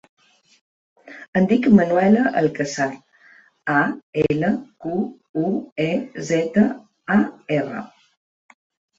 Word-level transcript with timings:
Em 1.39 1.43
dic 1.49 1.65
Manuela 1.79 2.23
Alquezar: 2.39 2.87
a, 3.73 3.83
ela, 4.21 4.49
cu, 4.85 4.93
u, 5.43 5.51
e, 5.85 5.87
zeta, 6.31 6.63
a, 7.17 7.19
erra. 7.59 7.85